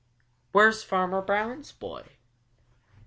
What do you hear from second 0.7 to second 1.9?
Farmer Brown's